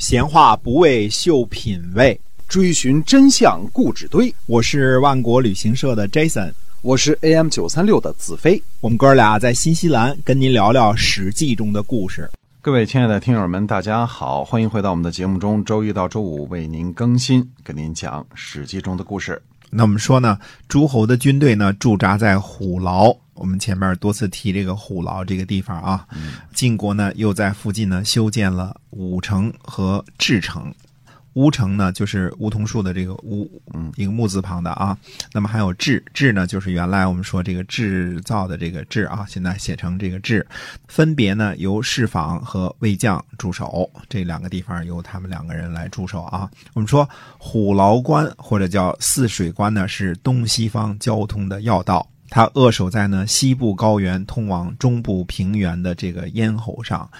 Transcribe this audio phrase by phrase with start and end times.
[0.00, 4.34] 闲话不为秀品味，追寻真相故纸堆。
[4.46, 8.60] 我是万国旅行社的 Jason，我是 AM 九三六的子飞。
[8.80, 12.30] 我们哥俩在新西兰跟您聊聊《史记》中的故事。
[12.62, 15.62] 各位亲爱的听友们，大家好，欢迎回到我们的节目中。
[15.62, 19.42] 周一到周五为您更新，跟您讲《史记》中的故事。
[19.68, 23.14] 那我们说呢，诸侯的军队呢驻扎在虎牢。
[23.40, 26.06] 我们前面多次提这个虎牢这个地方啊。
[26.54, 30.72] 晋国呢又在附近呢修建了武城和治城。
[31.34, 34.98] 乌城呢就是梧桐树的这个乌，嗯，一个木字旁的啊。
[35.32, 40.44] 那么还有治治呢，就是原来我们说这个制造的这个制啊，现在写成这个制。
[40.88, 46.50] 分别呢由侍坊和卫将驻守，这两个地方由他们两个人来驻守啊。
[46.74, 52.04] 我们说虎牢关或者叫泗水关呢，是东西方交通的要道。
[52.30, 57.10] 他扼守在呢西部高原通往中部平原的这个咽喉上，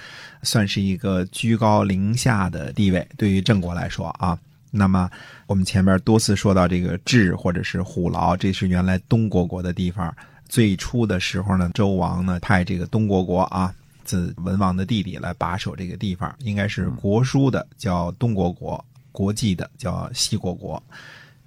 [0.42, 3.06] 算是一个居高临下的地位。
[3.18, 4.38] 对于郑国来说啊，
[4.70, 5.10] 那么
[5.46, 10.15] 我们前面多次说到这个治或者是虎牢，这是原来东国国的地方。
[10.49, 20.80] 最初的时候呢，周王呢派这个东国国啊，自文王的弟弟来把守这个地方，应该是国书的叫东国国，国际的叫西国国。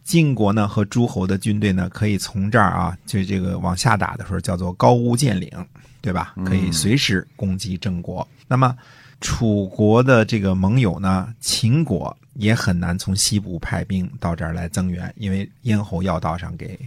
[0.03, 5.65] 晋国呢和诸侯的军队呢，可以从这儿啊，就这个往下打的时候，叫做高屋建瓴，
[6.01, 6.33] 对吧？
[6.45, 8.27] 可以随时攻击郑国。
[8.47, 8.75] 那么
[9.21, 16.77] 楚国的这个盟友呢，秦国也很难从西部派兵到这儿来增援，因为咽喉要道上给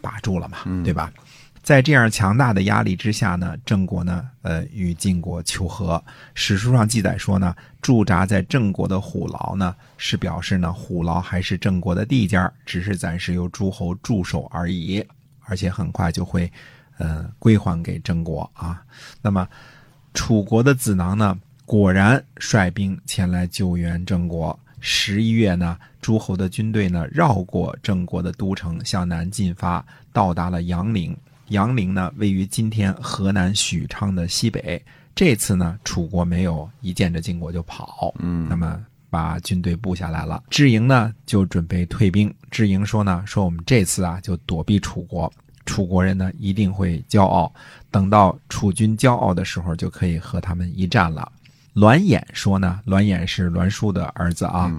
[0.00, 1.12] 把住了嘛，对吧？
[1.64, 6.00] 在这样强大的压力之下呢，郑国呢，呃，与晋国求和。
[6.34, 15.02] 史书上记载说呢，驻扎在郑国的虎牢呢，是表示呢，虎牢还是郑国的地界只是暂时由诸侯驻守而已，
[15.46, 16.52] 而且很快就会，
[16.98, 18.84] 呃，归还给郑国啊。
[19.22, 19.48] 那么，
[20.12, 24.58] 楚国的子囊呢，果然率兵前来救援郑国。
[24.80, 31.16] 十一月呢，诸侯的军队呢，绕过郑国的都城，向南进发，到达了阳陵。
[31.48, 34.82] 阳陵呢，位于今天河南许昌的西北。
[35.14, 40.42] 这次呢，楚国没有一见着晋国就跑，嗯，那么把军队布下来了。
[40.50, 42.34] 智营呢，就准备退兵。
[42.50, 45.32] 智营说呢，说我们这次啊，就躲避楚国，
[45.66, 47.52] 楚国人呢一定会骄傲，
[47.92, 51.30] 等到楚军骄傲的时候，就可以和他们一战了。
[51.74, 54.72] 栾衍说呢，栾衍是栾书的儿子啊。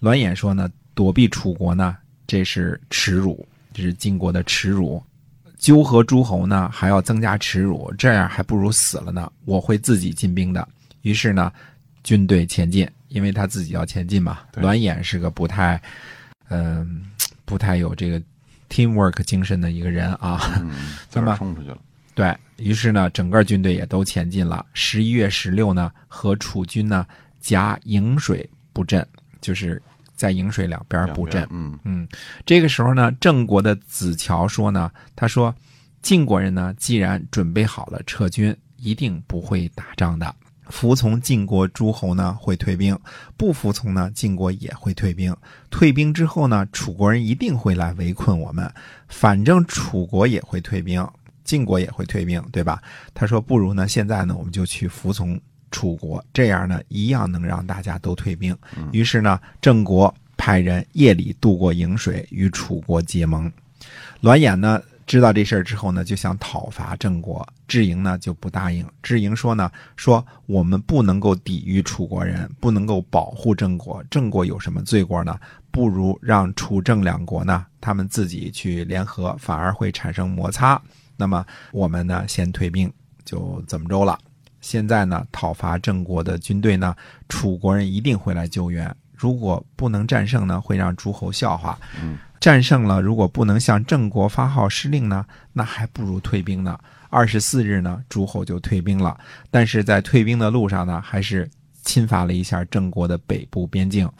[0.00, 5.02] 栾衍说呢，躲避楚国呢，这是耻辱，这是晋国的耻辱。
[5.62, 9.30] 纠合诸侯呢，还要增加耻辱，这样还不如死了呢。
[9.44, 10.66] 我会自己进兵的。
[11.02, 11.52] 于是呢，
[12.02, 14.40] 军队前进，因为他自己要前进嘛。
[14.54, 15.80] 栾衍是个不太，
[16.48, 17.04] 嗯，
[17.44, 18.20] 不太有这个
[18.68, 20.40] teamwork 精神的一个人啊。
[21.14, 21.78] 那么冲出去了。
[22.12, 24.66] 对于是呢，整个军队也都前进了。
[24.74, 27.06] 十一月十六呢，和楚军呢
[27.40, 29.06] 夹颍水布阵，
[29.40, 29.80] 就是
[30.22, 31.44] 在颍水两边布阵。
[31.50, 32.06] 嗯嗯，
[32.46, 35.52] 这个时候呢，郑国的子乔说呢，他说，
[36.00, 40.32] 晋国人呢，既然准备好了撤军，一定不会打仗的。
[40.68, 42.94] 服从晋国诸侯呢，会退兵；
[43.36, 45.36] 不服从呢，晋国也会退兵。
[45.70, 48.72] 退兵之后呢，楚国人一定会来围困我们。
[49.08, 51.04] 反正楚国也会退兵，
[51.42, 52.80] 晋国也会退兵，对吧？
[53.12, 55.38] 他说，不如呢，现在呢，我们就去服从
[55.72, 58.56] 楚国，这样呢，一样能让大家都退兵。
[58.92, 63.50] 于是呢，郑国派人夜里渡过颍水，与楚国结盟。
[64.20, 67.44] 栾衍呢，知道这事儿之后呢，就想讨伐郑国。
[67.66, 68.86] 智莹呢就不答应。
[69.02, 74.04] 智莹说呢，说我们不能够抵御楚国人，不能够保护郑国。
[74.10, 75.40] 郑国有什么罪过呢？
[75.70, 80.80] 不如让楚郑两国呢，他们自己去联合，反而会产生摩擦。
[81.16, 82.92] 那么我们呢，先退兵，
[83.24, 84.18] 就怎么着了？
[84.62, 86.96] 现在呢，讨伐郑国的军队呢，
[87.28, 88.90] 楚国人一定会来救援。
[89.14, 91.78] 如果不能战胜呢，会让诸侯笑话。
[92.00, 96.78] 嗯，战胜了，如果不能向郑国发号施令呢，那还不如退兵呢。
[97.10, 99.18] 二十四日呢，诸侯就退兵了。
[99.50, 101.48] 但是在退兵的路上呢，还是
[101.82, 104.10] 侵伐了一下郑国的北部边境。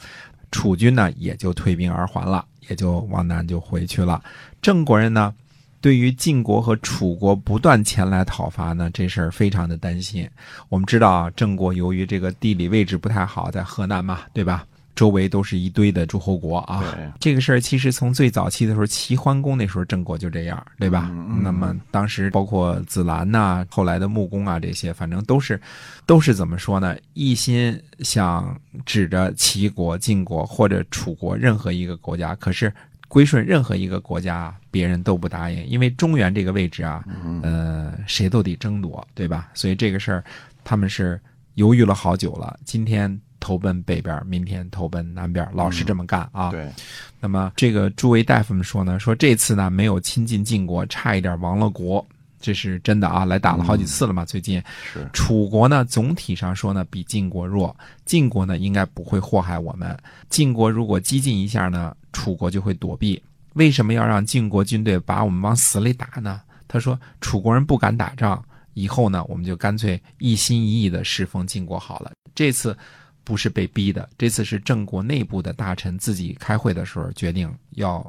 [0.50, 4.22] 楚军呢，也就退兵而还了，也就往南就回去了。
[4.60, 5.34] 郑国人呢，
[5.82, 10.26] 对于晋国和楚国不断前来讨伐呢，这事儿非常的担心。
[10.68, 14.64] 我们知道啊，郑国由于这个地理位置不太好，在河南嘛，对吧？
[14.94, 16.84] 周围都是一堆的诸侯国啊。
[16.94, 21.08] 对这个事儿其实从最早期的时候，齐桓公那时候郑国就这样，对吧？
[21.10, 25.60] 嗯嗯那么当时包括子兰呐、后来的穆公啊这些，反正都是
[26.06, 26.94] 都是怎么说呢？
[27.14, 32.72] 一心想指着齐国、晋国或者楚国任何一个国家，可是
[33.12, 37.04] 归顺任何一个国家，别人都不答应，因为中原这个位置啊，
[37.42, 39.50] 呃，谁都得争夺，对吧？
[39.52, 40.24] 所以这个事儿
[40.64, 41.20] 他们是
[41.56, 42.58] 犹豫了好久了。
[42.64, 46.50] 今天投奔北边，明天投奔南边，老是这么干啊。
[46.52, 46.72] 对，
[47.20, 52.02] 那么这个诸位大夫们说呢，说这次呢没有亲近晋国，差一点亡了国，
[52.40, 54.24] 这是真的啊，来打了好几次了嘛。
[54.24, 57.76] 最近是楚国呢，总体上说呢比晋国弱，
[58.06, 59.94] 晋国呢应该不会祸害我们。
[60.30, 63.22] 晋国如果激进一下呢，楚国就会躲避。
[63.54, 66.40] 为什么要让晋国军队把我们往死里打呢？
[66.66, 68.42] 他说楚国人不敢打仗，
[68.74, 72.12] 以后呢我们就干脆一心一意的侍奉晋国好了。
[72.34, 72.76] 这次
[73.24, 78.02] 不是被逼的，这次是郑国内部的大臣自己开会的时候决定要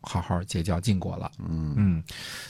[0.00, 1.32] 好好结交晋国了。
[1.38, 2.04] 嗯嗯，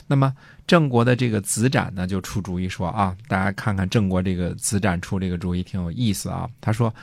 [0.05, 0.31] 那么
[0.67, 6.47] 郑国的这个子展呢，就出主意说啊，大家看看郑国这个子展出这个主意挺有意思啊。
[6.61, 6.93] 他说，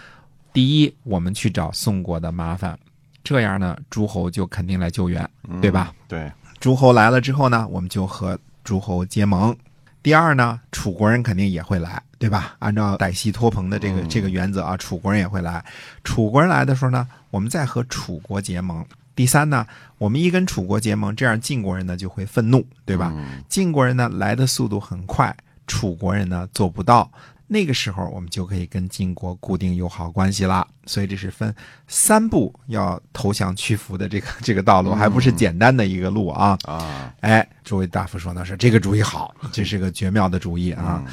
[0.53, 2.79] 第一，我们去找宋国的麻烦，
[3.25, 5.29] 这样呢，诸侯就肯定来救援，
[5.61, 5.93] 对吧？
[6.09, 6.31] 对，
[6.61, 9.57] 诸侯来了之后呢，我们就和诸侯结盟。
[10.03, 12.57] 第二呢，楚国人肯定也会来，对吧？
[12.59, 15.65] 按照歹戏托朋的这个、嗯这个原则啊，楚国人也会来。
[16.03, 18.85] 楚国人来的时候呢，我们再和楚国结盟。
[19.15, 19.65] 第三呢，
[19.99, 23.13] 我们一跟楚国结盟，这样晋国人呢就会愤怒，对吧？
[23.15, 25.33] 嗯晋国人呢来的速度很快，
[25.69, 27.09] 楚国人呢做不到。
[27.53, 30.67] 那个时候，我们就可以跟晋国固定友好关系啦。
[30.87, 31.55] 所以这是分
[31.87, 36.59] 三步要投降屈服的这个这个道路，还不是简单的一个路啊。
[36.65, 41.05] 啊，哎，诸位大夫说呢是这个主意好，这是个绝妙的主意啊。
[41.07, 41.13] 嗯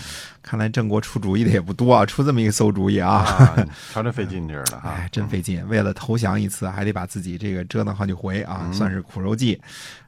[0.49, 3.17] 看来郑国出主意的也不多啊，出这么一个馊主意啊。
[3.17, 5.63] 啊， 瞧这费劲劲儿的哈哎，，真费劲！
[5.69, 9.61] 为了投降一次，还得把自己这个折腾好几回啊，嗯算是苦肉计。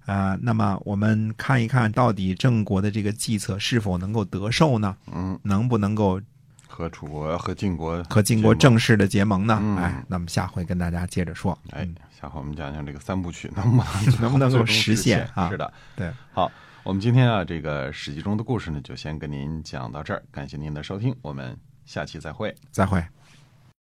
[0.08, 4.96] 呃，那么我们看一看到底郑国的这个计策是否能够得受呢？
[5.14, 6.20] 嗯，能不能够
[6.68, 9.60] 和楚国和晋国和晋国正式的结盟呢？
[9.62, 11.56] 嗯哎，那么下回跟大家接着说。
[11.70, 13.86] 哎嗯，下回我们讲讲这个三部曲能不能
[14.20, 16.52] 能不能够实现啊是的，对，好，
[16.84, 21.56] 我们今天啊，这个史记中的故事呢，就先跟您讲到这儿，感谢您的收听，我们
[21.86, 22.56] 下期再会。
[22.72, 23.00] 再会。